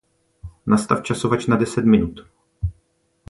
Nastav 0.73 1.03
časovač 1.09 1.45
na 1.53 1.59
deset 1.65 1.89
minut. 1.97 2.23